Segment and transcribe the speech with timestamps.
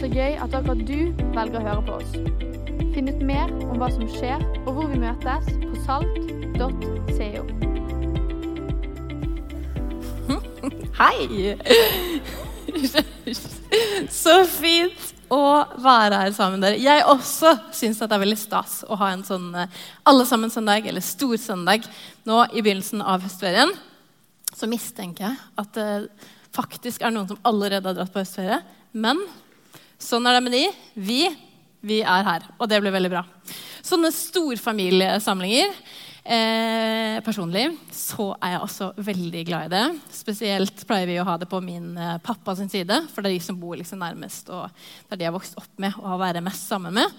[0.00, 2.12] så gøy at akkurat du velger å høre på oss.
[2.94, 7.42] Finn ut mer om hva som skjer, og hvor vi møtes på salt.co.
[11.00, 11.52] Hei!
[14.22, 15.42] Så fint å
[15.84, 16.80] være her sammen med dere.
[16.80, 19.68] Jeg også syns det er veldig stas å ha en sånn eh,
[20.08, 21.84] alle sammen-søndag, eller stor søndag,
[22.24, 23.76] nå i begynnelsen av høstferien.
[24.56, 25.90] Så mistenker jeg at det
[26.56, 28.58] faktisk er noen som allerede har dratt på høstferie.
[28.96, 29.20] Men
[30.00, 30.66] sånn er det med de.
[30.96, 31.22] Vi,
[31.86, 33.24] vi er her, og det blir veldig bra.
[33.86, 35.74] Sånne storfamiliesamlinger
[36.20, 37.64] Eh, personlig
[37.96, 39.84] så er jeg også veldig glad i det.
[40.12, 43.38] Spesielt pleier vi å ha det på min eh, pappa sin side, for det er
[43.38, 44.50] de som bor liksom nærmest.
[44.52, 47.16] og Det er de jeg har vokst opp med og har vært mest sammen med.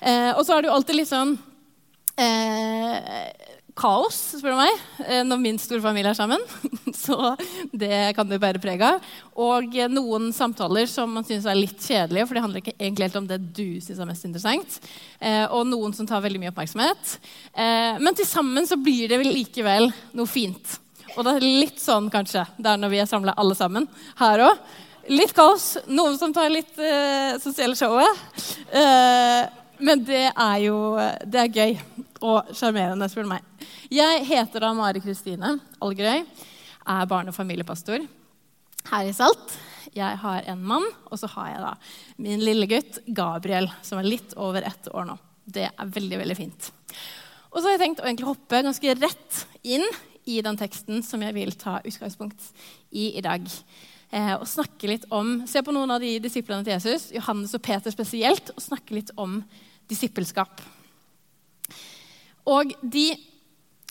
[0.00, 1.36] Eh, og så er det jo alltid litt sånn
[2.16, 3.28] eh,
[3.78, 6.42] kaos, spør du meg, eh, når min storfamilie er sammen.
[6.98, 7.16] Så
[7.72, 9.04] det kan du bære preg av.
[9.38, 13.20] Og noen samtaler som man syns er litt kjedelige, for det handler ikke egentlig helt
[13.20, 14.80] om det du syns er mest interessant.
[15.20, 17.14] Eh, og noen som tar veldig mye oppmerksomhet.
[17.54, 20.78] Eh, men til sammen så blir det vel likevel noe fint.
[21.14, 23.88] Og det er litt sånn kanskje det er når vi er samla alle sammen
[24.20, 24.66] her òg.
[25.08, 25.70] Litt kaos.
[25.88, 28.26] Noen som tar litt eh, sosiale showet.
[28.76, 29.46] Eh,
[29.78, 30.76] men det er jo
[31.24, 31.76] det er gøy
[32.26, 33.66] og sjarmerende, spør du meg.
[33.94, 36.24] Jeg heter da Mari Kristine Algerøy.
[36.88, 38.06] Er barne- og familiepastor
[38.88, 39.56] her i Salt.
[39.96, 41.72] Jeg har en mann, og så har jeg da
[42.24, 45.16] min lille gutt Gabriel, som er litt over ett år nå.
[45.48, 46.70] Det er veldig, veldig fint.
[47.48, 49.84] Og så har jeg tenkt å egentlig hoppe ganske rett inn
[50.28, 52.50] i den teksten som jeg vil ta utgangspunkt
[52.92, 53.44] i i dag.
[54.08, 57.64] Eh, og snakke litt om, Se på noen av de disiplene til Jesus, Johannes og
[57.64, 59.42] Peter spesielt, og snakke litt om
[59.88, 60.60] disippelskap.
[62.48, 63.10] Og de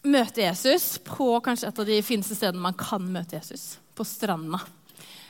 [0.08, 3.76] møter Jesus på kanskje et av de fineste stedene man kan møte Jesus.
[3.98, 4.60] På stranda.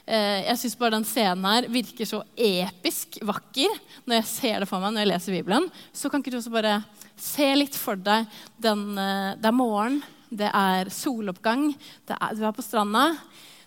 [0.08, 3.74] Eh, jeg syns bare den scenen her virker så episk vakker
[4.08, 5.68] når jeg ser det for meg når jeg leser Bibelen.
[5.92, 6.78] Så kan ikke du også bare
[7.20, 11.74] se litt for deg den, eh, Det er morgen, det er soloppgang,
[12.08, 13.18] det er, du er på stranda,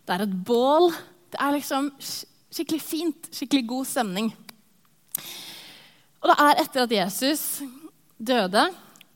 [0.07, 0.91] det er et bål.
[1.31, 4.33] Det er liksom skikkelig fint, skikkelig god stemning.
[6.21, 7.63] Og det er etter at Jesus
[8.17, 8.65] døde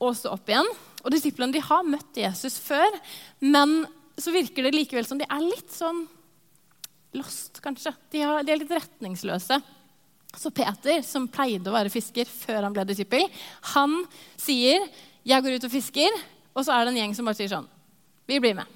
[0.00, 0.69] og sto opp igjen.
[1.04, 2.98] Og Disiplene de har møtt Jesus før,
[3.44, 3.82] men
[4.16, 6.04] så virker det likevel som de er litt sånn
[7.19, 7.92] lost, kanskje.
[8.12, 9.59] De, har, de er litt retningsløse.
[10.34, 13.28] Så Peter, som pleide å være fisker før han ble disippel,
[13.75, 14.00] han
[14.41, 14.88] sier
[15.25, 16.22] 'Jeg går ut og fisker',
[16.54, 17.69] og så er det en gjeng som bare sier sånn
[18.26, 18.66] 'Vi blir med'.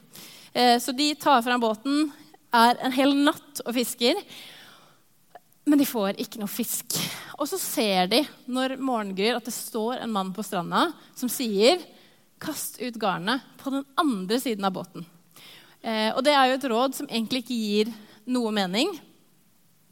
[0.54, 2.12] Eh, så de tar fram båten,
[2.52, 4.14] er en hel natt og fisker.
[5.66, 6.96] Men de får ikke noe fisk.
[7.38, 11.78] Og så ser de når morgengryr at det står en mann på stranda som sier
[12.38, 15.06] Kast ut garnet på den andre siden av båten.
[15.82, 17.92] Eh, og det er jo et råd som egentlig ikke gir
[18.30, 18.92] noe mening.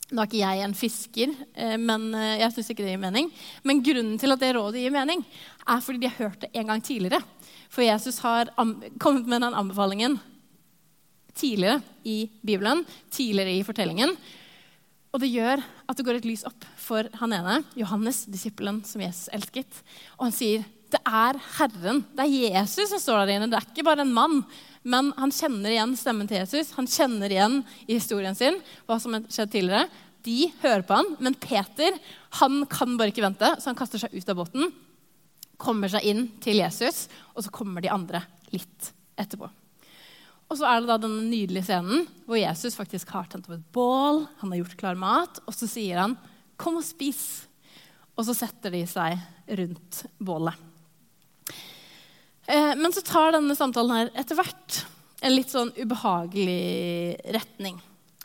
[0.07, 3.31] Nå er ikke jeg en fisker, eh, men eh, jeg synes ikke det gir mening.
[3.67, 5.25] Men grunnen til at det rådet gir mening,
[5.67, 7.23] er fordi de har hørt det en gang tidligere.
[7.73, 8.53] For Jesus har
[9.03, 10.21] kommet med den anbefalingen
[11.37, 14.15] tidligere i Bibelen, tidligere i fortellingen.
[15.13, 19.03] Og det gjør at det går et lys opp for han ene, Johannes, disippelen som
[19.03, 19.83] Jesus elsket.
[20.19, 23.49] Og han sier det er Herren, det er Jesus som står der inne.
[23.51, 24.41] Det er ikke bare en mann.
[24.87, 26.71] Men han kjenner igjen stemmen til Jesus.
[26.77, 29.89] Han kjenner igjen i historien sin hva som har skjedd tidligere.
[30.27, 31.99] De hører på han, men Peter
[32.41, 34.71] han kan bare ikke vente, så han kaster seg ut av båten.
[35.59, 39.49] Kommer seg inn til Jesus, og så kommer de andre litt etterpå.
[40.47, 43.69] Og så er det da denne nydelige scenen hvor Jesus faktisk har tent opp et
[43.75, 46.15] bål, han har gjort klar mat, og så sier han,
[46.57, 47.47] 'Kom og spis.'
[48.17, 49.19] Og så setter de seg
[49.59, 50.55] rundt bålet.
[52.47, 54.81] Eh, men så tar denne samtalen her etter hvert
[55.25, 57.79] en litt sånn ubehagelig retning.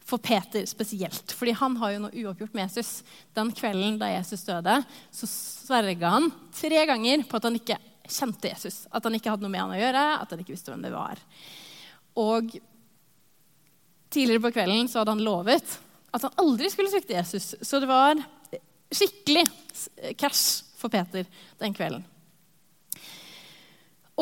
[0.05, 1.31] For Peter spesielt.
[1.31, 2.99] Fordi han har jo noe uoppgjort med Jesus.
[3.37, 7.77] Den kvelden da Jesus døde, så sverga han tre ganger på at han ikke
[8.11, 8.81] kjente Jesus.
[8.91, 10.91] At han ikke hadde noe med han å gjøre, at han ikke visste hvem det
[10.91, 11.21] var.
[12.19, 12.51] Og
[14.11, 15.79] tidligere på kvelden så hadde han lovet
[16.11, 17.53] at han aldri skulle svikte Jesus.
[17.63, 18.19] Så det var
[18.91, 19.45] skikkelig
[20.19, 20.45] krasj
[20.75, 21.23] for Peter
[21.61, 22.03] den kvelden.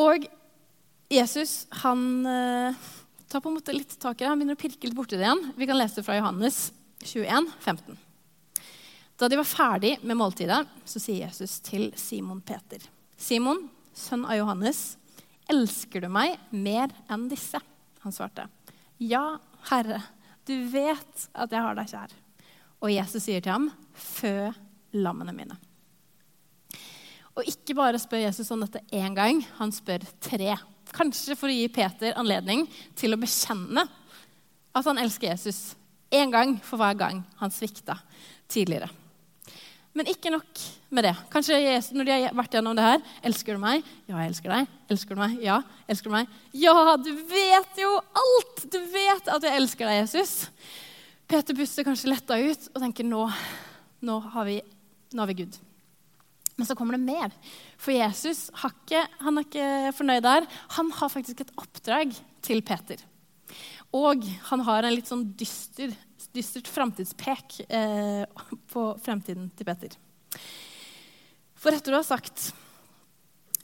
[0.00, 0.26] Og
[1.10, 2.76] Jesus han eh,
[3.28, 4.30] tar på en måte litt tak i det.
[4.30, 5.50] Han begynner å pirke litt borti det igjen.
[5.58, 6.70] Vi kan lese fra Johannes
[7.02, 7.98] 21, 15.
[9.20, 12.80] Da de var ferdig med måltidet, så sier Jesus til Simon Peter.:
[13.20, 14.94] Simon, sønn av Johannes,
[15.50, 17.60] elsker du meg mer enn disse?
[18.00, 18.46] Han svarte.
[18.96, 19.36] Ja,
[19.68, 20.00] Herre,
[20.48, 22.14] du vet at jeg har deg kjær.
[22.80, 24.48] Og Jesus sier til ham, fø
[24.96, 25.58] lammene mine.
[27.40, 30.52] Og ikke bare spør Jesus om dette én gang, han spør tre.
[30.92, 32.66] Kanskje for å gi Peter anledning
[32.98, 33.86] til å bekjenne
[34.76, 35.70] at han elsker Jesus
[36.12, 37.96] én gang for hver gang han svikta
[38.50, 38.90] tidligere.
[39.96, 40.60] Men ikke nok
[40.94, 41.14] med det.
[41.32, 43.86] Kanskje Jesus, når de har vært gjennom det her Elsker du meg?
[44.06, 44.76] Ja, jeg elsker deg.
[44.92, 45.32] Elsker du meg?
[45.42, 45.56] Ja,
[45.90, 46.36] elsker du meg?
[46.54, 48.62] Ja, du vet jo alt!
[48.70, 50.36] Du vet at jeg elsker deg, Jesus.
[51.30, 53.24] Peter puster kanskje letta ut og tenker nå,
[54.06, 54.60] nå, har vi,
[55.14, 55.58] nå har vi Gud.
[56.60, 57.32] Men så kommer det mer.
[57.80, 60.48] For Jesus har ikke, han er ikke fornøyd der.
[60.76, 62.12] Han har faktisk et oppdrag
[62.44, 63.00] til Peter.
[63.96, 65.94] Og han har en litt sånn dyster,
[66.36, 69.96] dystert framtidspek eh, på fremtiden til Peter.
[71.56, 72.50] For etter å ha sagt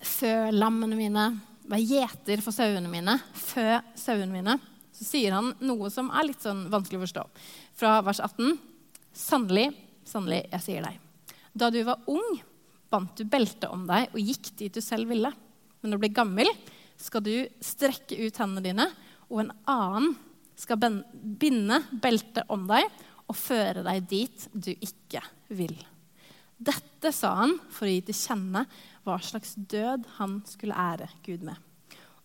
[0.01, 1.27] 'fø lammene mine',
[1.69, 4.59] 'vær gjeter for sauene mine', 'fø sauene mine',
[4.97, 7.25] så sier han noe som er litt sånn vanskelig å forstå.
[7.77, 8.57] Fra vers 18.:
[9.13, 9.69] Sannelig,
[10.09, 10.99] sannelig, jeg sier deg.
[11.57, 12.41] Da du var ung,
[12.93, 15.33] bandt du beltet om deg og gikk dit du selv ville.
[15.81, 16.51] Men når du blir gammel,
[16.97, 18.87] skal du strekke ut hendene dine,
[19.29, 20.15] og en annen
[20.57, 22.87] skal binde beltet om deg
[23.27, 25.21] og føre deg dit du ikke
[25.53, 25.77] vil.
[26.57, 28.63] Dette sa han for å gi til kjenne
[29.05, 31.59] hva slags død han skulle ære Gud med.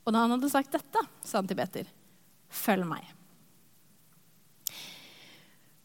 [0.06, 1.90] Og da han hadde sagt dette, sa han til Peter,
[2.50, 3.04] følg meg.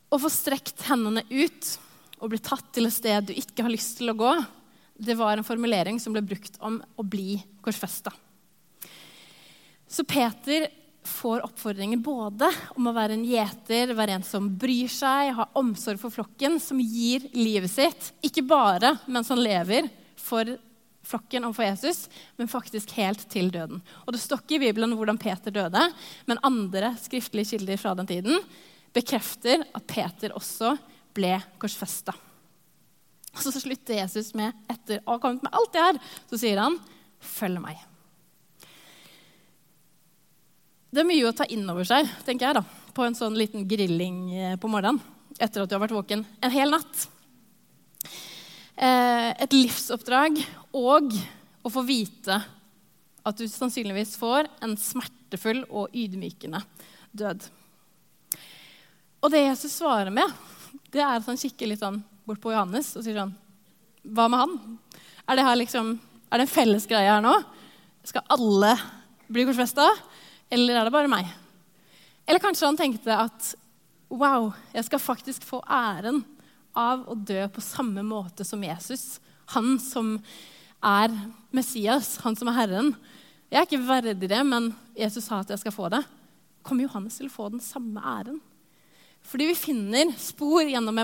[0.07, 1.73] Å få strekt hendene ut
[2.23, 4.33] og bli tatt til et sted du ikke har lyst til å gå,
[4.99, 8.13] det var en formulering som ble brukt om å bli korsfesta.
[9.87, 10.69] Så Peter
[11.07, 16.01] får oppfordringer både om å være en gjeter, være en som bryr seg, ha omsorg
[16.03, 19.89] for flokken, som gir livet sitt, ikke bare mens han lever
[20.19, 20.57] for
[21.07, 23.79] flokken og for Jesus, men faktisk helt til døden.
[24.05, 25.87] Og Det står ikke i Bibelen hvordan Peter døde,
[26.27, 28.43] men andre skriftlige kilder fra den tiden
[28.97, 30.75] bekrefter at Peter også
[31.15, 32.17] ble korsfesta.
[33.37, 36.01] Og så slutter Jesus med, etter å ha kommet med alt det her,
[36.31, 36.79] så sier han,
[37.21, 37.85] 'Følg meg'.
[40.93, 43.67] Det er mye å ta inn over seg, tenker jeg, da, på en sånn liten
[43.69, 45.03] grilling eh, på morgenen
[45.37, 47.09] etter at du har vært våken en hel natt.
[48.77, 50.39] Eh, et livsoppdrag
[50.73, 51.13] og
[51.67, 52.39] å få vite
[53.27, 56.63] at du sannsynligvis får en smertefull og ydmykende
[57.17, 57.49] død.
[59.21, 60.31] Og det Jesus svarer med,
[60.95, 63.35] det er at han kikker litt sånn bort på Johannes og sier sånn
[64.17, 64.57] Hva med han?
[65.27, 65.97] Er det, her liksom,
[66.31, 67.35] er det en felles greie her nå?
[68.07, 68.77] Skal alle
[69.27, 69.89] bli korsfesta,
[70.55, 71.31] eller er det bare meg?
[72.27, 73.55] Eller kanskje han tenkte at
[74.11, 76.23] wow, jeg skal faktisk få æren
[76.77, 79.19] av å dø på samme måte som Jesus.
[79.55, 80.17] Han som
[80.85, 81.15] er
[81.55, 82.93] Messias, han som er Herren.
[83.51, 86.03] Jeg er ikke verdig det, men Jesus sa at jeg skal få det.
[86.67, 88.41] Kommer Johannes til å få den samme æren?
[89.27, 90.99] Fordi vi finner spor gjennom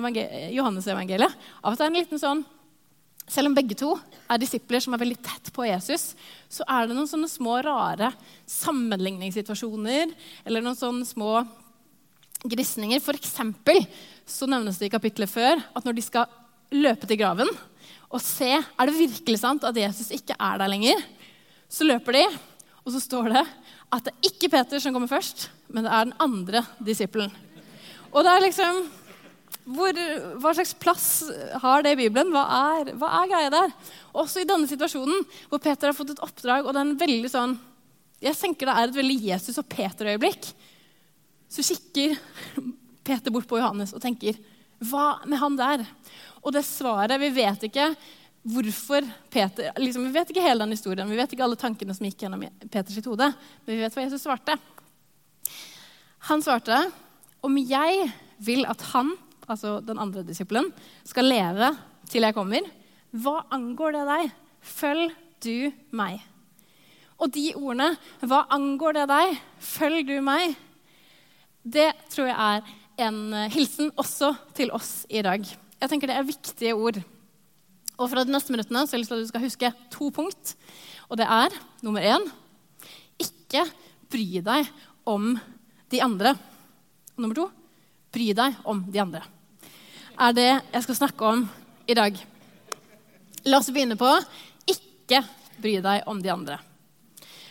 [0.55, 2.45] Johannes-evangeliet av at det er en liten sånn
[3.33, 3.93] Selv om begge to
[4.31, 6.11] er disipler som er veldig tett på Jesus,
[6.51, 8.11] så er det noen sånne små, rare
[8.51, 10.11] sammenligningssituasjoner
[10.43, 11.45] eller noen sånne små
[12.43, 12.99] grisninger.
[13.01, 13.79] For eksempel
[14.27, 16.35] så nevnes det i kapittelet før at når de skal
[16.75, 17.53] løpe til graven
[18.13, 20.99] og se er det virkelig sant at Jesus ikke er der lenger,
[21.71, 22.27] så løper de,
[22.83, 23.47] og så står det
[23.93, 27.33] at det er ikke Peter som kommer først, men det er den andre disippelen.
[28.13, 28.83] Og det er liksom
[29.63, 29.99] hvor,
[30.43, 31.07] Hva slags plass
[31.63, 32.33] har det i Bibelen?
[32.35, 32.45] Hva
[32.77, 33.75] er, hva er greia der?
[34.19, 37.31] Også i denne situasjonen hvor Peter har fått et oppdrag, og det er en veldig
[37.31, 37.55] sånn
[38.23, 40.51] Jeg tenker det er et veldig Jesus- og Peter-øyeblikk.
[41.53, 42.17] Så kikker
[43.05, 44.41] Peter bort på Johannes og tenker
[44.83, 45.87] Hva med han der?
[46.43, 47.93] Og det svaret Vi vet ikke
[48.43, 52.09] hvorfor Peter liksom, Vi vet ikke hele den historien, vi vet ikke alle tankene som
[52.09, 53.31] gikk gjennom Peters hode,
[53.63, 54.59] men vi vet hva Jesus svarte.
[56.27, 56.81] Han svarte
[57.43, 58.09] om jeg
[58.43, 59.13] vil at han,
[59.51, 60.71] altså den andre disippelen,
[61.05, 61.73] skal leve
[62.11, 62.67] til jeg kommer,
[63.13, 64.29] hva angår det deg?
[64.63, 66.21] Følg du meg.
[67.23, 67.93] Og de ordene,
[68.27, 69.35] hva angår det deg?
[69.63, 70.55] Følg du meg.
[71.63, 73.21] Det tror jeg er en
[73.53, 75.43] hilsen også til oss i dag.
[75.43, 77.03] Jeg tenker Det er viktige ord.
[77.99, 80.55] Og fra de neste minuttene så har jeg lyst at du skal huske to punkt.
[81.11, 82.25] Og det er nummer én
[83.21, 83.67] ikke
[84.11, 84.71] bry deg
[85.09, 85.37] om
[85.93, 86.35] de andre.
[87.23, 87.47] Nummer to
[88.13, 89.23] bry deg om de andre.
[90.19, 91.45] Er det jeg skal snakke om
[91.87, 92.17] i dag.
[93.47, 94.11] La oss begynne på
[94.69, 95.23] ikke
[95.63, 96.59] bry deg om de andre.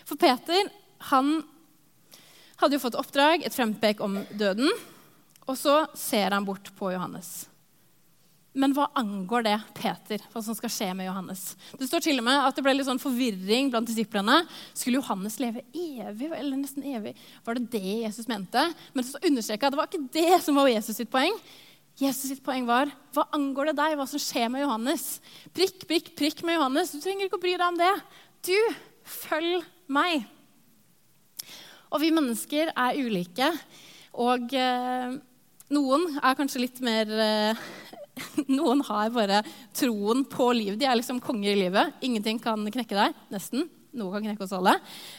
[0.03, 0.67] For Peter
[1.11, 1.39] han
[2.61, 4.69] hadde jo fått oppdrag, et frempek om døden.
[5.47, 7.47] Og så ser han bort på Johannes.
[8.51, 11.53] Men hva angår det Peter, hva som skal skje med Johannes?
[11.79, 14.41] Det står til og med at det ble litt sånn forvirring blant disiplene.
[14.75, 17.13] Skulle Johannes leve evig, eller nesten evig?
[17.47, 18.65] Var det det Jesus mente?
[18.91, 21.37] Men så understreka at det var ikke det som var Jesus sitt poeng.
[22.01, 25.07] Jesus sitt poeng var hva angår det deg, hva som skjer med Johannes?
[25.55, 26.91] Prikk, prikk, prikk med Johannes.
[26.91, 27.93] Du trenger ikke å bry deg om det.
[28.51, 28.57] Du,
[29.07, 30.27] følg meg.
[31.91, 33.51] Og vi mennesker er ulike.
[34.19, 35.15] Og eh,
[35.71, 37.65] noen er kanskje litt mer eh,
[38.57, 39.41] Noen har bare
[39.75, 40.79] troen på livet.
[40.81, 42.01] De er liksom konger i livet.
[42.05, 43.21] Ingenting kan knekke deg.
[43.33, 43.69] Nesten.
[43.97, 44.77] Noe kan knekke oss alle.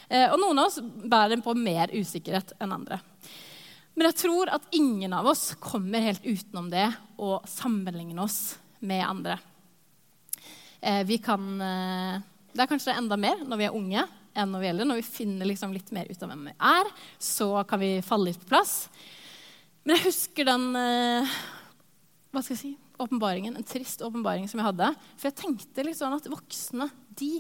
[0.09, 2.99] Eh, og noen av oss bærer på mer usikkerhet enn andre.
[3.93, 6.87] Men jeg tror at ingen av oss kommer helt utenom det
[7.21, 9.37] å sammenligne oss med andre.
[10.81, 14.65] Eh, vi kan, eh, det er kanskje enda mer når vi er unge enn når
[14.65, 14.85] vi er.
[14.89, 18.31] Når vi finner liksom litt mer ut av hvem vi er, så kan vi falle
[18.31, 18.89] litt på plass.
[19.85, 20.73] Men jeg husker den
[22.33, 24.93] hva skal jeg si, åpenbaringen, en trist åpenbaring som jeg hadde.
[25.17, 27.35] For jeg tenkte sånn at voksne de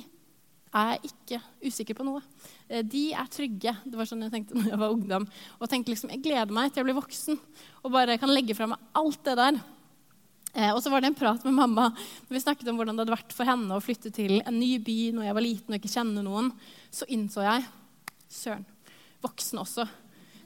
[0.73, 2.23] er ikke usikre på noe.
[2.69, 3.75] Eh, de er trygge.
[3.85, 5.28] Det var sånn jeg tenkte når jeg var ungdom.
[5.61, 7.38] Og tenkte liksom, jeg gleder meg til å bli voksen
[7.83, 9.61] og bare kan legge fra meg alt det der.
[10.52, 13.04] Eh, og så var det en prat med mamma når vi snakket om hvordan det
[13.07, 15.81] hadde vært for henne å flytte til en ny by når jeg var liten og
[15.81, 16.52] ikke kjenne noen.
[16.92, 17.66] Så innså jeg
[18.33, 18.64] søren,
[19.25, 19.87] voksne også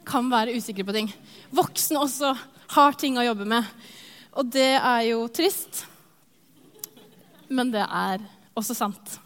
[0.07, 1.09] kan være usikre på ting.
[1.55, 2.33] Voksne også
[2.77, 3.67] har ting å jobbe med.
[4.37, 5.87] Og det er jo trist,
[7.49, 8.25] men det er
[8.57, 9.17] også sant.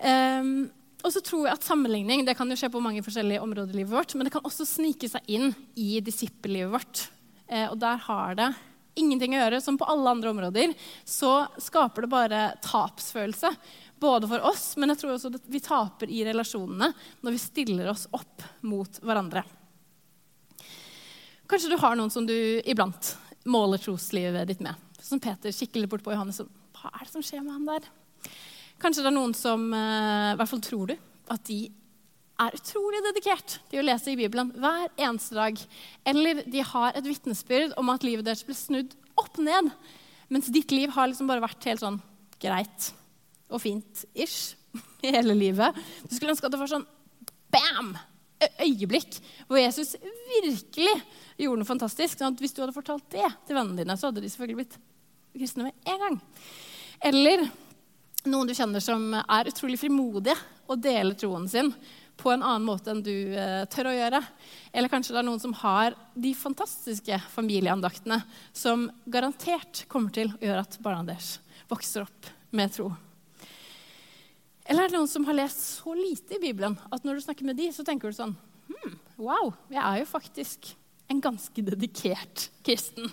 [0.00, 0.70] Um,
[1.02, 3.82] og så tror jeg at Sammenligning det kan jo skje på mange forskjellige områder i
[3.82, 7.06] livet vårt, men det kan også snike seg inn i disippellivet vårt.
[7.48, 8.50] Eh, og der har det
[8.98, 9.60] ingenting å gjøre.
[9.64, 13.50] Som på alle andre områder så skaper det bare tapsfølelse.
[14.02, 17.90] Både for oss, men jeg tror også at vi taper i relasjonene når vi stiller
[17.92, 19.44] oss opp mot hverandre.
[21.50, 22.34] Kanskje du har noen som du
[22.64, 23.12] iblant
[23.48, 24.78] måler troslivet ditt med.
[25.02, 26.40] Som Peter kikker litt bort på Johannes.
[26.78, 27.88] Hva er det som skjer med han der?
[28.82, 30.96] Kanskje det er noen som eh, i hvert fall tror du,
[31.32, 31.60] at de
[32.42, 35.58] er utrolig dedikert til å lese i Bibelen hver eneste dag.
[36.08, 39.70] Eller de har et vitnesbyrd om at livet deres ble snudd opp ned.
[40.32, 42.00] Mens ditt liv har liksom bare vært helt sånn
[42.42, 42.90] greit
[43.52, 44.56] og fint-ish
[45.04, 45.76] hele livet.
[46.08, 46.88] Du skulle ønske at det var sånn
[47.52, 47.94] bam!
[48.64, 49.18] Øyeblikk
[49.48, 50.94] hvor Jesus virkelig
[51.40, 52.18] gjorde noe fantastisk.
[52.18, 54.78] sånn at Hvis du hadde fortalt det til vennene dine, så hadde de selvfølgelig blitt
[55.32, 56.20] kristne med en gang.
[57.02, 57.46] Eller
[58.28, 60.36] noen du kjenner som er utrolig frimodige
[60.70, 61.72] og deler troen sin
[62.22, 64.20] på en annen måte enn du eh, tør å gjøre.
[64.72, 68.20] Eller kanskje det er noen som har de fantastiske familieandaktene
[68.54, 71.38] som garantert kommer til å gjøre at barna deres
[71.72, 72.92] vokser opp med tro.
[74.68, 77.46] Eller er det noen som har lest så lite i Bibelen at når du snakker
[77.48, 78.36] med de, så tenker du sånn
[78.68, 80.72] hmm, Wow, jeg er jo faktisk
[81.12, 83.10] en ganske dedikert kristen.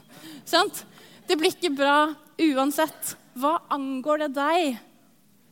[0.47, 0.83] Sant?
[1.27, 3.15] Det blir ikke bra uansett.
[3.37, 4.77] Hva angår det deg?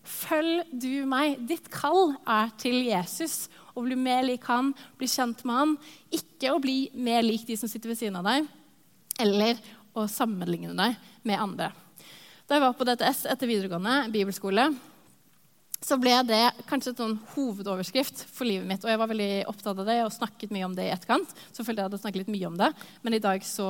[0.07, 1.35] Følg du meg.
[1.49, 3.47] Ditt kall er til Jesus.
[3.77, 5.73] Å bli mer lik han, bli kjent med han.
[6.13, 8.47] Ikke å bli mer lik de som sitter ved siden av deg,
[9.21, 9.59] eller
[9.97, 10.95] å sammenligne deg
[11.27, 11.69] med andre.
[12.47, 14.69] Da jeg var på DTS etter videregående bibelskole,
[15.83, 18.83] så ble det kanskje en sånn hovedoverskrift for livet mitt.
[18.85, 21.33] Og jeg var veldig opptatt av det og snakket mye om det i etterkant.
[21.53, 22.71] Så følte jeg hadde snakket litt mye om det.
[23.05, 23.67] Men i dag så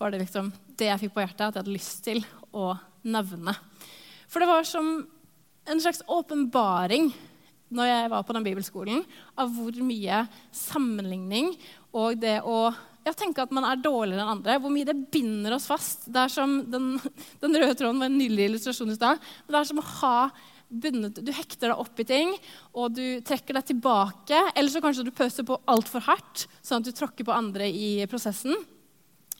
[0.00, 2.72] var det liksom det jeg fikk på hjertet, at jeg hadde lyst til å
[3.06, 3.54] nevne.
[4.26, 4.96] For det var som
[5.70, 7.12] en slags åpenbaring
[7.74, 9.04] når jeg var på den bibelskolen,
[9.38, 11.54] av hvor mye sammenligning
[11.94, 12.58] og det å
[13.04, 16.06] ja, tenke at man er dårligere enn andre, hvor mye det binder oss fast.
[16.08, 16.94] Det er som Den,
[17.42, 19.22] den røde tråden var en nydelig illustrasjon i stad.
[19.48, 20.18] Det er som å ha
[20.68, 22.32] bundet Du hekter deg opp i ting,
[22.74, 24.40] og du trekker deg tilbake.
[24.54, 27.98] Eller så kanskje du pøser på altfor hardt, sånn at du tråkker på andre i
[28.10, 28.56] prosessen.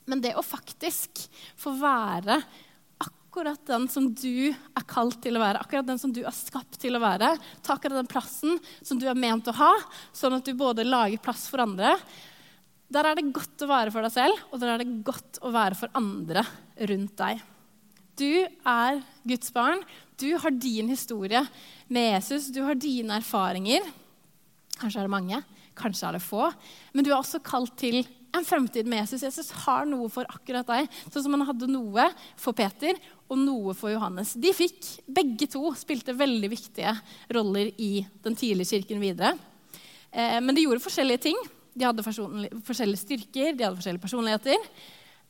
[0.05, 1.25] Men det å faktisk
[1.59, 2.39] få være
[3.35, 6.77] akkurat den som du er kalt til å være, akkurat den som du er skapt
[6.79, 7.33] til å være.
[7.65, 9.73] Ta akkurat den plassen som du er ment å ha,
[10.15, 11.97] sånn at du både lager plass for andre.
[12.87, 15.51] Der er det godt å være for deg selv, og der er det godt å
[15.51, 16.45] være for andre
[16.87, 17.43] rundt deg.
[18.15, 19.81] Du er Guds barn.
[20.15, 21.41] Du har din historie
[21.91, 22.47] med Jesus.
[22.53, 23.83] Du har dine erfaringer.
[24.79, 25.41] Kanskje er det mange,
[25.75, 26.47] kanskje er det få.
[26.93, 28.03] Men du er også kalt til
[28.35, 29.23] en fremtid med Jesus.
[29.23, 30.87] Jesus har noe for akkurat deg.
[31.09, 32.07] Sånn som han hadde noe
[32.39, 32.95] for Peter
[33.27, 34.35] og noe for Johannes.
[34.39, 36.95] De fikk, Begge to spilte veldig viktige
[37.35, 39.35] roller i den tidlige kirken videre.
[40.11, 41.39] Eh, men de gjorde forskjellige ting.
[41.75, 44.69] De hadde forskjellige styrker, de hadde forskjellige personligheter.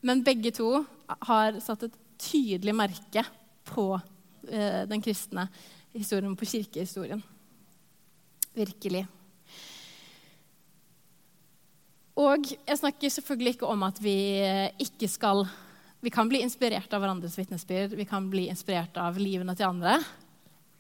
[0.05, 0.83] Men begge to
[1.25, 3.25] har satt et tydelig merke
[3.67, 3.87] på
[4.49, 5.47] eh, den kristne
[5.95, 7.21] historien, på kirkehistorien.
[8.55, 9.05] Virkelig.
[12.15, 14.17] Og jeg snakker selvfølgelig ikke om at vi
[14.79, 15.43] ikke skal
[16.05, 19.95] Vi kan bli inspirert av hverandres vitnesbyrd, vi kan bli inspirert av livene til andre.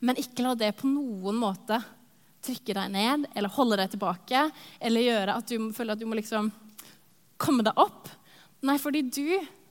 [0.05, 1.79] Men ikke la det på noen måte
[2.45, 4.43] trykke deg ned eller holde deg tilbake
[4.77, 6.51] eller gjøre at du føler at du må liksom
[7.41, 8.11] komme deg opp.
[8.65, 9.25] Nei, fordi du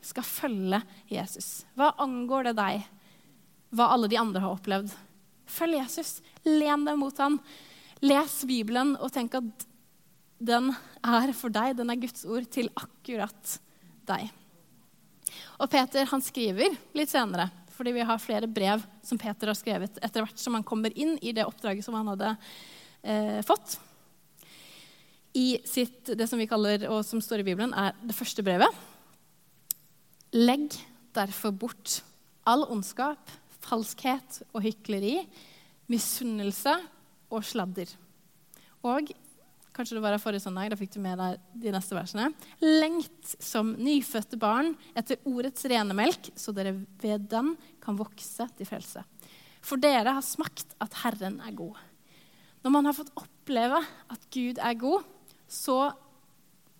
[0.05, 0.81] skal følge
[1.11, 1.65] Jesus.
[1.79, 2.87] Hva angår det deg,
[3.75, 4.93] hva alle de andre har opplevd?
[5.51, 6.19] Følg Jesus.
[6.47, 7.39] Len deg mot ham.
[8.05, 9.67] Les Bibelen og tenk at
[10.45, 10.71] den
[11.05, 11.77] er for deg.
[11.79, 13.59] Den er Guds ord til akkurat
[14.09, 14.29] deg.
[15.59, 19.99] Og Peter han skriver litt senere, fordi vi har flere brev som Peter har skrevet
[20.03, 22.35] etter hvert som han kommer inn i det oppdraget som han hadde
[23.03, 23.79] eh, fått.
[25.35, 28.71] I sitt, det som vi kaller, og som står i Bibelen, er det første brevet.
[30.35, 30.75] Legg
[31.15, 32.01] derfor bort
[32.43, 33.31] all ondskap,
[33.63, 35.21] falskhet og hykleri,
[35.87, 36.73] misunnelse
[37.31, 37.93] og sladder.
[38.83, 39.13] Og
[39.75, 42.33] kanskje det var forrige søndag, da fikk du med deg de neste versene.
[42.63, 48.69] Lengt som nyfødte barn etter ordets rene melk, så dere ved den kan vokse til
[48.69, 49.05] frelse.
[49.65, 51.79] For dere har smakt at Herren er god.
[52.65, 53.79] Når man har fått oppleve
[54.11, 55.07] at Gud er god,
[55.47, 55.79] så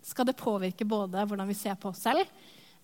[0.05, 2.27] skal det påvirke både hvordan vi ser på oss selv,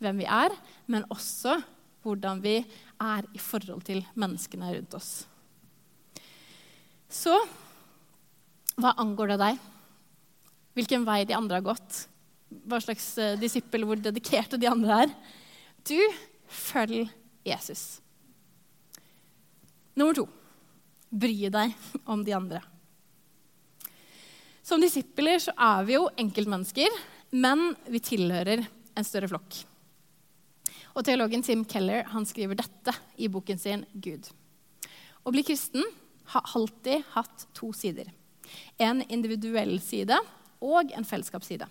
[0.00, 0.54] hvem vi er,
[0.90, 1.58] men også
[2.04, 2.60] hvordan vi
[3.00, 5.10] er i forhold til menneskene rundt oss.
[7.10, 7.34] Så
[8.80, 9.60] hva angår det deg?
[10.78, 12.04] Hvilken vei de andre har gått?
[12.70, 15.14] Hva slags uh, disippel, hvor dedikerte de andre er?
[15.86, 15.98] Du
[16.50, 17.10] følg
[17.46, 18.00] Jesus.
[19.98, 20.26] Nummer to
[21.10, 21.74] bry deg
[22.06, 22.60] om de andre.
[24.62, 26.94] Som disipler så er vi jo enkeltmennesker,
[27.34, 29.64] men vi tilhører en større flokk.
[31.00, 34.26] Og Teologen Tim Keller han skriver dette i boken sin 'Gud'.
[35.24, 35.80] Å bli kristen
[36.34, 38.10] har alltid hatt to sider.
[38.76, 40.18] En individuell side
[40.60, 41.64] og en fellesskapsside.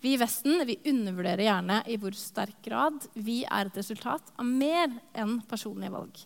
[0.00, 4.48] Vi i Vesten vi undervurderer gjerne i hvor sterk grad vi er et resultat av
[4.48, 6.22] mer enn personlige valg.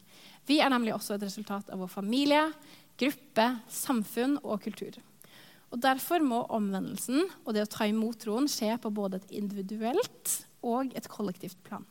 [0.46, 2.44] Vi er nemlig også et resultat av vår familie,
[2.94, 5.00] gruppe, samfunn og kultur.
[5.75, 10.37] Og Derfor må omvendelsen og det å ta imot troen skje på både et individuelt
[10.62, 11.82] og et kollektivt plan.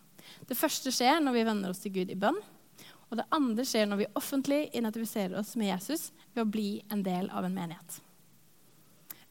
[0.47, 2.39] Det første skjer når vi venner oss til Gud i bønn.
[3.11, 7.03] Og det andre skjer når vi offentlig identifiserer oss med Jesus ved å bli en
[7.05, 7.99] del av en menighet.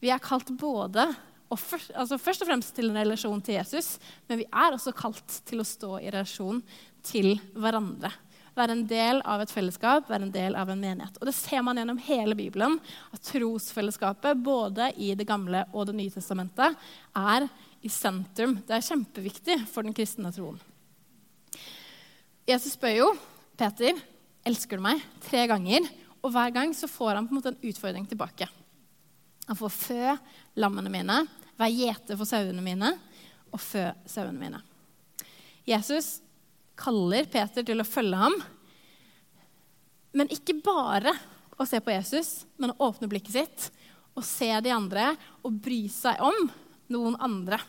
[0.03, 1.09] Vi er kalt både
[1.53, 5.61] altså først og fremst til en relasjon til Jesus, men vi er også kalt til
[5.61, 6.63] å stå i relasjon
[7.05, 8.09] til hverandre
[8.57, 11.17] være en del av et fellesskap, være en del av en menighet.
[11.19, 12.79] Og Det ser man gjennom hele Bibelen,
[13.13, 16.77] at trosfellesskapet både i Det gamle og Det nye testamentet
[17.15, 17.47] er
[17.81, 18.61] i sentrum.
[18.67, 20.59] Det er kjempeviktig for den kristne troen.
[22.43, 23.05] Jesus spør jo
[23.55, 23.99] Peter
[24.43, 25.85] elsker du meg tre ganger,
[26.23, 28.47] og hver gang så får han på en måte en utfordring tilbake.
[29.47, 30.15] Han får fø
[30.59, 31.21] lammene mine,
[31.59, 32.89] vær gjeter for sauene mine
[33.53, 34.59] og fø sauene mine.
[35.67, 36.17] Jesus
[36.79, 38.35] kaller Peter til å følge ham.
[40.11, 41.13] Men ikke bare
[41.55, 43.69] å se på Jesus, men å åpne blikket sitt
[44.13, 45.13] og se de andre
[45.45, 46.49] og bry seg om
[46.91, 47.61] noen andre.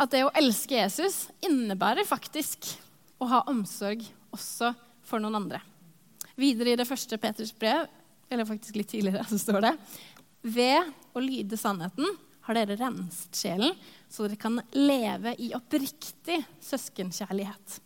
[0.00, 2.70] At det å elske Jesus innebærer faktisk
[3.20, 4.72] å ha omsorg også
[5.04, 5.60] for noen andre.
[6.40, 7.84] Videre i det første Peters brev,
[8.30, 9.74] eller faktisk litt tidligere, så står det
[10.40, 13.74] ved å lyde sannheten har dere renset sjelen,
[14.08, 17.76] så dere kan leve i oppriktig søskenkjærlighet.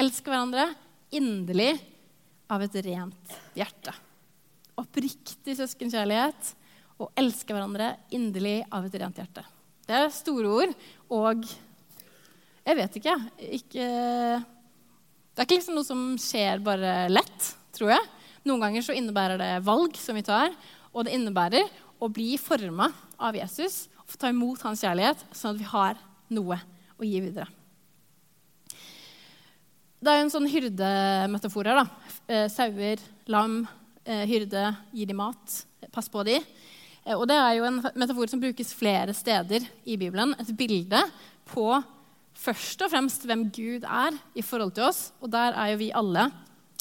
[0.00, 0.68] Elsk hverandre
[1.16, 1.72] inderlig
[2.52, 3.94] av et rent hjerte.
[4.80, 6.52] Oppriktig søskenkjærlighet
[7.00, 9.46] og elske hverandre inderlig av et rent hjerte.
[9.88, 10.74] Det er store ord,
[11.10, 11.44] og
[12.60, 13.14] jeg vet ikke,
[13.56, 18.10] ikke Det er ikke liksom noe som skjer bare lett, tror jeg.
[18.46, 20.52] Noen ganger så innebærer det valg som vi tar,
[20.92, 21.66] og det innebærer
[22.00, 25.98] å bli forma av Jesus få ta imot hans kjærlighet, sånn at vi har
[26.34, 26.58] noe
[26.98, 27.46] å gi videre.
[30.00, 31.82] Det er jo en sånn hyrdemetafor her.
[31.82, 31.86] da.
[32.26, 33.68] Eh, sauer, lam,
[34.04, 36.42] eh, hyrde, gi dem mat, pass på dem.
[37.10, 40.36] Eh, og det er jo en metafor som brukes flere steder i Bibelen.
[40.38, 41.02] Et bilde
[41.50, 41.66] på
[42.40, 45.10] først og fremst hvem Gud er i forhold til oss.
[45.20, 46.30] Og der er jo vi alle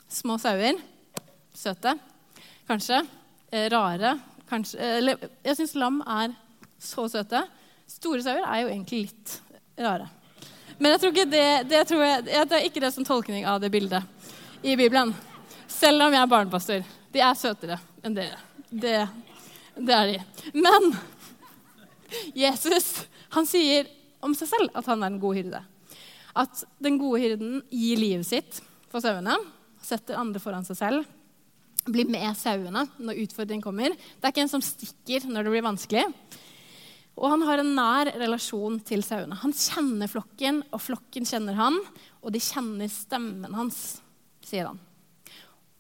[0.09, 0.77] små sauer.
[1.53, 1.97] Søte,
[2.69, 3.01] kanskje.
[3.49, 4.11] Rare,
[4.49, 6.33] Kanskje, eller, jeg syns lam er
[6.81, 7.43] så søte.
[7.89, 9.33] Store sauer er jo egentlig litt
[9.77, 10.07] rare.
[10.79, 13.59] Men jeg tror ikke det, det, tror jeg, det er ikke det som tolkning av
[13.61, 14.05] det bildet
[14.63, 15.13] i Bibelen.
[15.69, 16.85] Selv om jeg er barnepastor.
[17.13, 18.39] De er søtere enn dere.
[18.69, 18.95] Det,
[19.79, 20.17] det er de.
[20.57, 20.91] Men
[22.37, 23.87] Jesus han sier
[24.25, 25.61] om seg selv at han er en god hyrde.
[26.39, 29.37] At den gode hyrden gir livet sitt for sauene,
[29.85, 31.07] setter andre foran seg selv
[31.89, 33.95] blir med sauene når utfordringen kommer.
[33.95, 36.05] Det er ikke en som stikker når det blir vanskelig.
[37.19, 39.37] Og han har en nær relasjon til sauene.
[39.41, 41.79] Han kjenner flokken, og flokken kjenner han.
[42.23, 43.99] Og de kjenner stemmen hans,
[44.45, 44.79] sier han.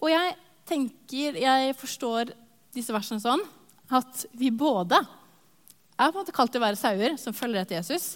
[0.03, 0.35] Og jeg
[0.67, 2.33] tenker, jeg forstår
[2.75, 3.41] disse versene sånn
[3.89, 7.79] at vi både er på en måte kalt til å være sauer som følger etter
[7.79, 8.13] Jesus,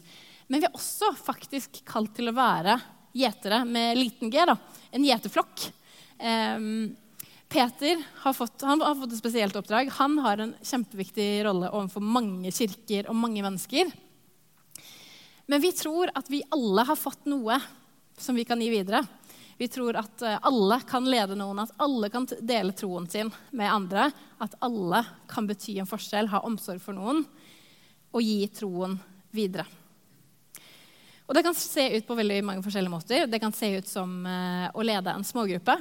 [0.47, 2.77] men vi er også faktisk kalt til å være
[3.13, 4.43] gjetere med liten g.
[4.45, 4.55] da,
[4.91, 5.67] En gjeterflokk.
[6.19, 6.93] Um,
[7.53, 9.91] Peter har fått, har fått, et spesielt oppdrag.
[9.99, 13.91] Han har en kjempeviktig rolle overfor mange kirker og mange mennesker.
[15.45, 17.59] Men vi tror at vi alle har fått noe
[18.17, 19.03] som vi kan gi videre.
[19.57, 23.69] Vi tror at eh, alle kan lede noen, at alle kan dele troen sin med
[23.69, 24.09] andre.
[24.41, 27.23] At alle kan bety en forskjell, ha omsorg for noen
[28.13, 28.97] og gi troen
[29.33, 29.65] videre.
[31.23, 33.27] Og Det kan se ut på veldig mange forskjellige måter.
[33.29, 35.77] Det kan se ut som eh, å lede en smågruppe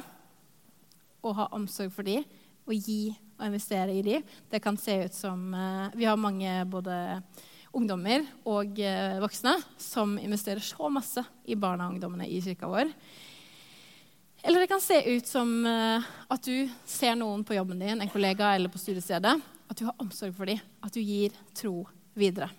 [1.23, 2.25] og ha omsorg for dem
[2.69, 4.23] og gi og investere i dem.
[4.51, 6.95] Det kan se ut som eh, Vi har mange både
[7.73, 8.77] ungdommer og
[9.23, 12.91] voksne som investerer så masse i barna og ungdommene i kirka vår.
[14.43, 18.11] Eller det kan se ut som eh, at du ser noen på jobben din, en
[18.11, 19.37] kollega eller på studiestedet.
[19.71, 21.85] At du har omsorg for dem, at du gir tro
[22.19, 22.51] videre.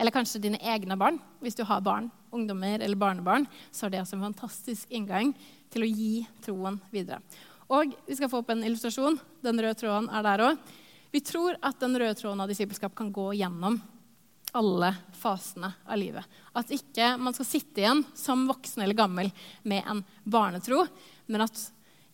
[0.00, 1.20] Eller kanskje dine egne barn.
[1.44, 5.34] Hvis du har barn, ungdommer eller barnebarn, så er det også en fantastisk inngang
[5.70, 7.20] til å gi troen videre.
[7.72, 9.20] Og vi skal få opp en illustrasjon.
[9.44, 10.72] Den røde tråden er der òg.
[11.12, 13.76] Vi tror at den røde tråden av disippelskap kan gå gjennom
[14.52, 16.24] alle fasene av livet.
[16.52, 19.30] At ikke man skal sitte igjen som voksen eller gammel
[19.62, 20.84] med en barnetro,
[21.26, 21.64] men at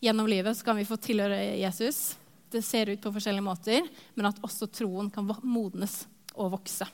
[0.00, 2.16] gjennom livet kan vi få tilhøre Jesus.
[2.50, 6.04] Det ser ut på forskjellige måter, men at også troen kan modnes
[6.38, 6.86] og vokse.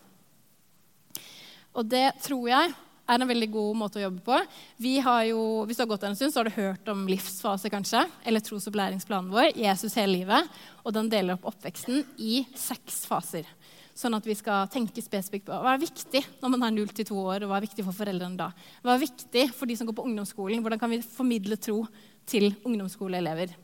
[1.74, 2.72] Og det tror jeg
[3.04, 4.38] er en veldig god måte å jobbe på.
[4.80, 7.04] Vi har jo, hvis du har gått der en stund, så har du hørt om
[7.10, 10.48] livsfase, kanskje, eller trosopplæringsplanen vår, Jesus hele livet.
[10.84, 13.48] Og den deler opp oppveksten i seks faser.
[13.94, 17.14] Sånn at vi skal tenke spesifikt på hva er viktig når man er 0 2
[17.14, 18.48] år, og hva er viktig for foreldrene da.
[18.82, 20.64] Hva er viktig for de som går på ungdomsskolen?
[20.64, 21.84] Hvordan kan vi formidle tro
[22.26, 23.54] til ungdomsskoleelever?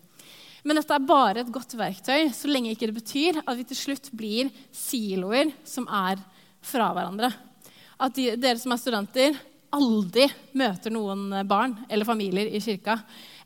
[0.63, 3.79] Men dette er bare et godt verktøy så lenge ikke det betyr at vi til
[3.79, 6.21] slutt blir siloer som er
[6.61, 7.33] fra hverandre.
[8.01, 9.39] At de, dere som er studenter,
[9.75, 10.27] aldri
[10.59, 12.99] møter noen barn eller familier i kirka.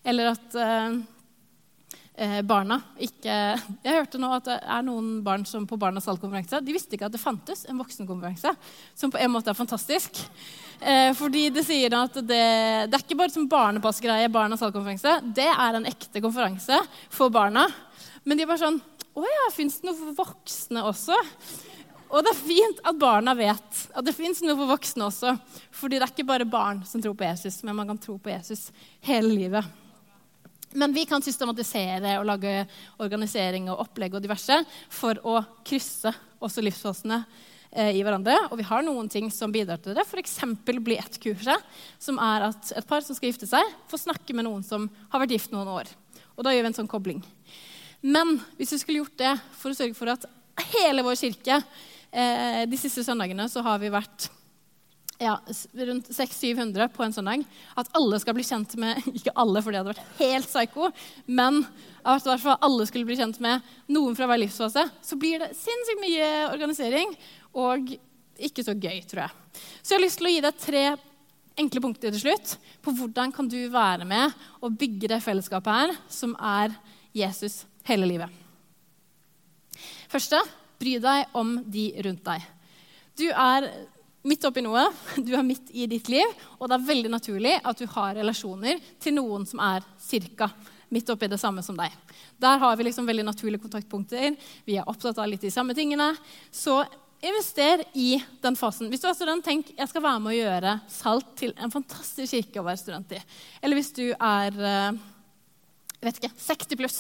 [0.05, 0.99] Eller at uh,
[2.47, 3.33] barna ikke
[3.85, 7.09] Jeg hørte nå at det er noen barn som på Barnas salgkonferanse de visste ikke
[7.09, 8.53] at det fantes en voksenkonferanse,
[8.95, 10.21] som på en måte er fantastisk.
[10.79, 12.41] Eh, fordi det sier at det,
[12.87, 15.19] det er ikke bare som barnepassgreie, Barnas salgkonferanse.
[15.35, 16.79] Det er en ekte konferanse
[17.13, 17.67] for barna.
[18.25, 18.83] Men de er bare sånn
[19.15, 21.19] Å ja, fins det noe for voksne også?
[22.15, 25.37] Og det er fint at barna vet at det fins noe for voksne også.
[25.75, 28.31] Fordi det er ikke bare barn som tror på Jesus, men man kan tro på
[28.31, 28.69] Jesus
[29.07, 29.84] hele livet.
[30.75, 32.53] Men vi kan systematisere og lage
[33.03, 34.57] organisering og opplegg og diverse
[34.93, 36.11] for å krysse
[36.43, 37.21] også livsfasene
[37.71, 38.37] eh, i hverandre.
[38.51, 40.03] Og vi har noen ting som bidrar til det.
[40.03, 40.41] F.eks.
[40.67, 41.69] bli ett kurset,
[42.03, 45.23] som er at et par som skal gifte seg, får snakke med noen som har
[45.23, 45.91] vært gift noen år.
[46.35, 47.23] Og da gjør vi en sånn kobling.
[48.05, 50.27] Men hvis vi skulle gjort det for å sørge for at
[50.75, 51.57] hele vår kirke
[52.13, 54.29] eh, De siste søndagene så har vi vært
[55.19, 55.39] ja,
[55.73, 57.45] rundt 600-700 på en søndag.
[57.79, 60.91] At alle skal bli kjent med Ikke alle, for det hadde vært helt psyko.
[61.27, 61.63] Men
[62.05, 64.87] at alle skulle bli kjent med noen fra hver livsfase.
[65.05, 67.15] Så blir det sinnssykt mye organisering
[67.55, 67.95] og
[68.35, 69.61] ikke så gøy, tror jeg.
[69.81, 70.85] Så jeg har lyst til å gi deg tre
[71.63, 75.95] enkle punkter til slutt på hvordan kan du være med og bygge det fellesskapet her,
[76.11, 76.75] som er
[77.15, 78.43] Jesus hele livet.
[80.11, 80.41] Første
[80.83, 82.49] bry deg om de rundt deg.
[83.15, 83.69] Du er
[84.25, 84.87] midt oppi noe,
[85.21, 88.81] du er midt i ditt liv, og det er veldig naturlig at du har relasjoner
[89.03, 90.49] til noen som er cirka
[90.95, 91.93] midt oppi det samme som deg.
[92.41, 94.37] Der har vi liksom veldig naturlige kontaktpunkter.
[94.65, 96.13] Vi er opptatt av litt de samme tingene.
[96.55, 96.83] Så
[97.25, 98.91] invester i den fasen.
[98.93, 102.37] Hvis du er student, tenk jeg skal være med å gjøre Salt til en fantastisk
[102.37, 103.21] kirke å være student i.
[103.65, 105.03] Eller hvis du er eh,
[106.05, 106.99] jeg vet ikke, 60 pluss,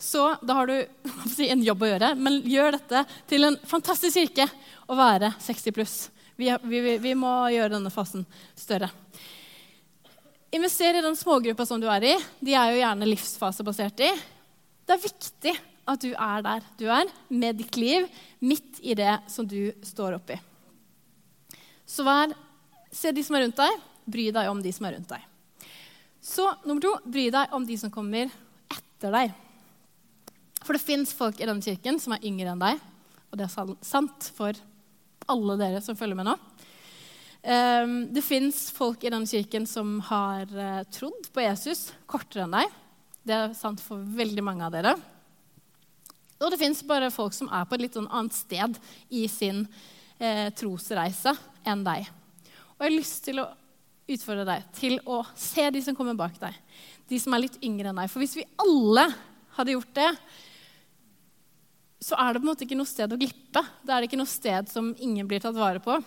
[0.00, 0.74] så da har du
[1.52, 2.14] en jobb å gjøre.
[2.18, 4.48] Men gjør dette til en fantastisk kirke
[4.90, 5.98] å være 60 pluss.
[6.40, 8.24] Vi, vi, vi må gjøre denne fasen
[8.56, 8.88] større.
[10.56, 12.14] Invester i den smågruppa som du er i.
[12.40, 14.08] De er jo gjerne livsfasebasert i.
[14.88, 15.52] Det er viktig
[15.90, 18.06] at du er der du er, med ditt liv,
[18.40, 20.38] midt i det som du står oppi.
[21.84, 22.32] Så vær,
[22.94, 25.28] se de som er rundt deg, bry deg om de som er rundt deg.
[26.24, 28.32] Så nummer to, bry deg om de som kommer
[28.72, 29.36] etter deg.
[30.64, 32.80] For det fins folk i denne kirken som er yngre enn deg,
[33.30, 34.56] og det er sant for
[35.30, 36.36] alle dere som følger med nå.
[37.40, 42.58] Um, det fins folk i den kirken som har uh, trodd på Jesus kortere enn
[42.58, 42.74] deg.
[43.24, 44.92] Det er sant for veldig mange av dere.
[46.40, 48.76] Og det fins bare folk som er på et litt sånn annet sted
[49.08, 51.32] i sin uh, trosreise
[51.68, 52.10] enn deg.
[52.76, 53.48] Og jeg har lyst til å
[54.10, 56.56] utfordre deg til å se de som kommer bak deg.
[57.08, 58.12] De som er litt yngre enn deg.
[58.12, 59.08] For hvis vi alle
[59.56, 60.10] hadde gjort det,
[62.00, 63.60] så er det på en måte ikke noe sted å glippe.
[63.84, 65.98] Det er ikke noe sted som ingen blir tatt vare på.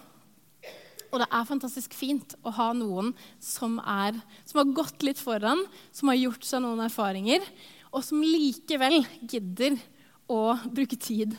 [1.13, 4.17] Og det er fantastisk fint å ha noen som, er,
[4.49, 5.61] som har gått litt foran,
[5.93, 7.45] som har gjort seg noen erfaringer,
[7.93, 9.77] og som likevel gidder
[10.25, 11.37] å bruke tid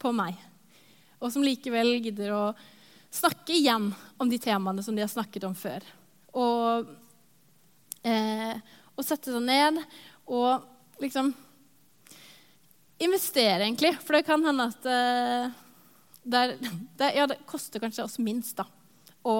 [0.00, 0.38] på meg.
[1.20, 2.44] Og som likevel gidder å
[3.12, 5.84] snakke igjen om de temaene som de har snakket om før.
[6.32, 6.88] Og,
[8.08, 8.56] eh,
[8.96, 9.84] og sette seg ned
[10.24, 10.64] og
[11.04, 11.34] liksom
[13.04, 13.94] investere, egentlig.
[14.04, 15.54] For det kan hende at eh,
[16.24, 16.56] det, er,
[17.00, 18.66] det, ja, det koster kanskje oss minst da,
[19.24, 19.38] å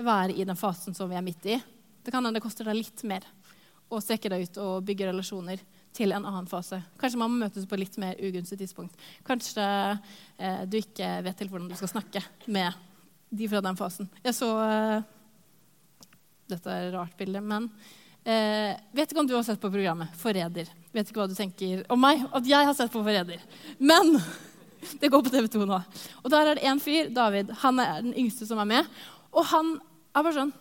[0.00, 1.60] være i den fasen som vi er midt i.
[2.00, 3.26] Det kan hende det koster deg litt mer
[3.90, 5.62] å strekke deg ut og bygge relasjoner
[5.96, 6.78] til en annen fase.
[7.00, 8.94] Kanskje man må møtes på litt mer ugunstig tidspunkt.
[9.26, 9.64] Kanskje
[10.38, 12.76] eh, du ikke vet helt hvordan du skal snakke med
[13.30, 14.10] de fra den fasen.
[14.24, 15.08] Jeg så eh,
[16.50, 17.68] Dette er et rart bilde, men
[18.24, 20.70] eh, vet ikke om du har sett på programmet Forræder.
[20.94, 23.42] Vet ikke hva du tenker om meg, at jeg har sett på Forræder.
[23.78, 24.16] Men
[25.00, 25.80] det går på TV2 nå.
[26.24, 27.52] Og der er det en fyr, David.
[27.64, 29.00] Han er den yngste som er med.
[29.30, 29.76] Og han
[30.14, 30.54] er bare sånn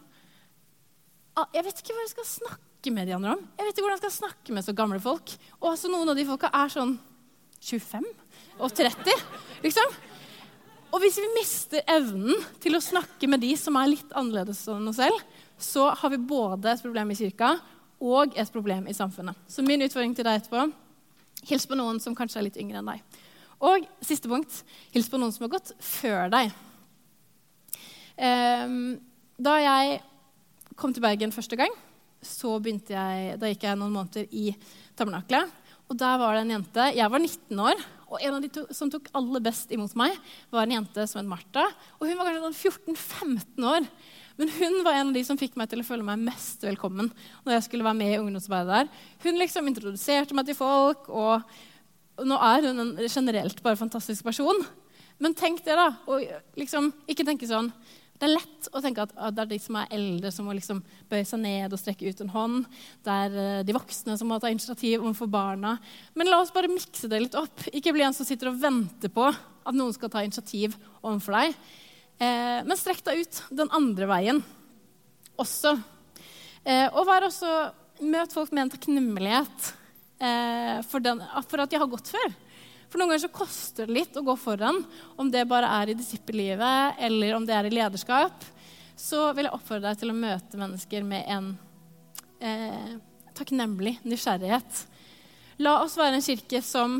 [1.38, 3.45] «Ah, Jeg vet ikke hva jeg skal snakke med de andre om.
[3.56, 5.36] Jeg vet ikke hvordan jeg skal snakke med så gamle folk.
[5.62, 6.98] Og altså, noen av de folka er sånn
[7.60, 8.06] 25
[8.60, 9.24] og 30,
[9.63, 9.98] liksom.
[10.89, 14.89] Og hvis vi mister evnen til å snakke med de som er litt annerledes enn
[14.89, 15.19] oss selv,
[15.60, 17.58] så har vi både et problem i kirka
[18.00, 19.36] og et problem i samfunnet.
[19.48, 20.69] Så min utfordring til deg etterpå
[21.50, 23.04] hils på noen som kanskje er litt yngre enn deg.
[23.60, 24.62] Og siste punkt
[24.93, 26.52] hils på noen som har gått før deg.
[28.19, 29.00] Um,
[29.39, 30.00] da jeg
[30.80, 31.72] kom til Bergen første gang,
[32.24, 34.52] så jeg, da gikk jeg noen måneder i
[35.00, 35.52] tabernaklet.
[35.89, 38.65] Og der var det en jente Jeg var 19 år, og en av de to,
[38.76, 40.15] som tok aller best imot meg,
[40.54, 41.65] var en jente som het Martha.
[41.98, 43.88] Og hun var kanskje sånn 14-15 år.
[44.39, 47.12] Men hun var en av de som fikk meg til å føle meg mest velkommen.
[47.43, 49.08] når jeg skulle være med i ungdomsarbeidet der.
[49.25, 51.43] Hun liksom introduserte meg til folk, og,
[52.23, 54.63] nå er hun en generelt bare fantastisk person.
[55.19, 55.89] Men tenk det, da.
[56.08, 56.23] Og
[56.60, 57.73] liksom, ikke tenke sånn
[58.19, 60.82] det er lett å tenke at, det er de som er eldre, som må liksom
[61.08, 62.65] bøye seg ned og strekke ut en hånd.
[63.06, 65.78] Det er uh, de voksne som må ta initiativ overfor barna.
[66.19, 67.63] Men la oss bare mikse det litt opp.
[67.71, 71.56] Ikke bli en som sitter og venter på at noen skal ta initiativ overfor deg.
[72.19, 74.41] Eh, men strekk deg ut den andre veien
[75.39, 75.77] også.
[76.67, 77.53] Eh, og vær også,
[78.03, 79.71] møt folk med en takknemlighet
[80.23, 82.36] eh, for, den, for at de har gått før.
[82.89, 84.82] For noen ganger så koster det litt å gå foran,
[85.19, 88.47] om det bare er i disippellivet eller om det er i lederskap.
[88.99, 91.51] Så vil jeg oppfordre deg til å møte mennesker med en
[92.43, 92.97] eh,
[93.38, 94.84] takknemlig nysgjerrighet.
[95.63, 96.97] La oss være en kirke som,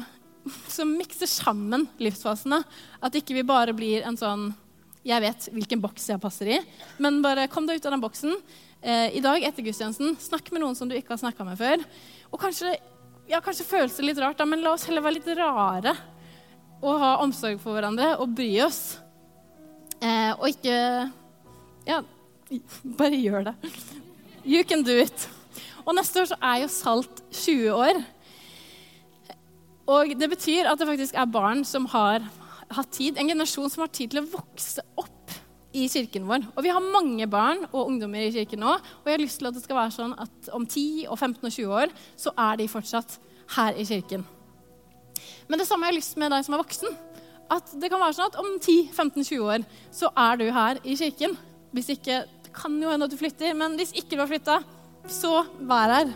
[0.70, 2.62] som mikser sammen livsfasene.
[3.04, 4.50] At ikke vi bare blir en sånn
[5.08, 6.58] Jeg vet hvilken boks jeg passer i,
[7.00, 8.34] men bare kom deg ut av den boksen.
[8.84, 11.86] Eh, I dag etter gudstjenesten, snakk med noen som du ikke har snakka med før.
[12.34, 12.74] Og kanskje
[13.30, 15.94] ja, kanskje føles det litt rart, da, men la oss heller være litt rare
[16.80, 18.98] og ha omsorg for hverandre og bry oss.
[20.00, 20.78] Eh, og ikke
[21.88, 22.02] Ja,
[23.00, 23.56] bare gjør det.
[24.44, 25.28] You can do it.
[25.86, 28.02] Og neste år så er jo Salt 20 år.
[29.90, 32.26] Og det betyr at det faktisk er barn som har
[32.76, 35.36] hatt tid, en generasjon som har tid til å vokse opp
[35.76, 36.48] i kirken vår.
[36.56, 38.74] Og vi har mange barn og ungdommer i kirken nå.
[38.74, 41.46] Og jeg har lyst til at det skal være sånn at om 10, og 15
[41.46, 43.20] og 20 år så er de fortsatt
[43.56, 44.26] her i kirken.
[45.50, 46.98] Men det samme har jeg lyst med deg som er voksen.
[47.50, 49.64] At det kan være sånn at om 10-15-20 år
[49.96, 51.38] så er du her i kirken.
[51.74, 54.56] Hvis ikke, Det kan jo hende at du flytter, men hvis ikke du har flytta,
[55.06, 56.08] så vær her.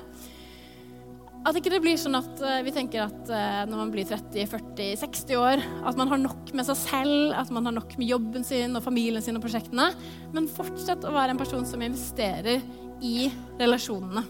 [1.44, 5.40] At ikke det blir sånn at uh, vi tenker at uh, når man blir 30-40-60
[5.40, 8.80] år, at man har nok med seg selv, at man har nok med jobben sin
[8.80, 9.90] og familien sin og prosjektene.
[10.36, 12.64] Men fortsett å være en person som investerer
[13.04, 13.28] i
[13.60, 14.24] relasjonene.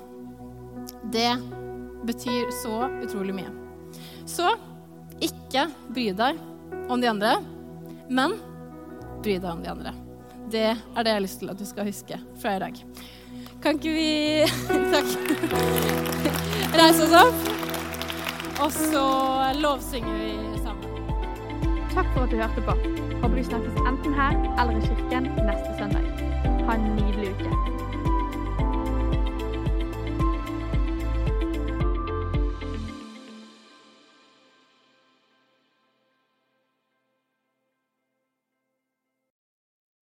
[1.14, 1.30] Det
[2.10, 3.52] betyr så utrolig mye.
[4.26, 4.50] Så
[5.22, 6.42] ikke bry deg
[6.90, 7.36] om de andre,
[8.10, 8.34] men
[9.22, 9.94] bry deg om de andre.
[10.50, 12.82] Det er det jeg har lyst til at du skal huske fra i dag.
[13.64, 14.10] Kan ikke vi
[14.94, 17.36] Takk reise oss opp.
[18.64, 19.06] Og så
[19.62, 20.90] lovsynger vi sammen.
[21.94, 22.78] Takk for at du hørte på.
[23.22, 26.06] Håper du snakkes enten her eller i kirken neste søndag.
[26.68, 27.83] Ha en nydelig uke.